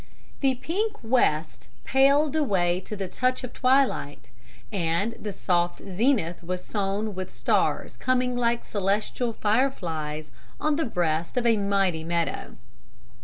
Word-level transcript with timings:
The 0.39 0.55
pink 0.55 0.95
west 1.03 1.69
paled 1.83 2.35
away 2.35 2.79
to 2.85 2.95
the 2.95 3.07
touch 3.07 3.43
of 3.43 3.53
twilight, 3.53 4.29
and 4.71 5.13
the 5.21 5.31
soft 5.31 5.77
zenith 5.77 6.43
was 6.43 6.65
sown 6.65 7.13
with 7.13 7.35
stars 7.35 7.97
coming 7.97 8.35
like 8.35 8.65
celestial 8.65 9.31
fire 9.31 9.69
flies 9.69 10.31
on 10.59 10.75
the 10.77 10.85
breast 10.85 11.37
of 11.37 11.45
a 11.45 11.55
mighty 11.55 12.03
meadow. 12.03 12.55